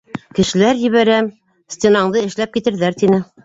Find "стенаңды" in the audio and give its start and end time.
1.77-2.27